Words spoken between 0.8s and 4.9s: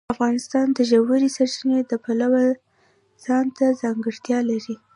ژورې سرچینې د پلوه ځانته ځانګړتیا لري.